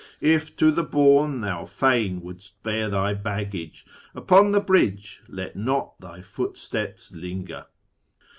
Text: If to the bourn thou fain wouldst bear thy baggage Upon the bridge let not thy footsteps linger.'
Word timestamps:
If 0.19 0.55
to 0.57 0.71
the 0.71 0.81
bourn 0.81 1.41
thou 1.41 1.65
fain 1.65 2.21
wouldst 2.21 2.63
bear 2.63 2.89
thy 2.89 3.13
baggage 3.13 3.85
Upon 4.15 4.51
the 4.51 4.59
bridge 4.59 5.21
let 5.27 5.55
not 5.55 5.99
thy 5.99 6.23
footsteps 6.23 7.11
linger.' 7.11 7.67